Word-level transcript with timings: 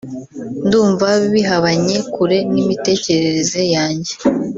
ndumva 0.65 1.07
bihabanye 1.33 1.95
kure 2.13 2.37
n’imitekerereze 2.53 3.61
yanjye 3.75 4.13